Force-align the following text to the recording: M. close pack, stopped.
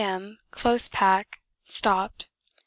M. 0.03 0.39
close 0.49 0.87
pack, 0.87 1.41
stopped. 1.63 2.27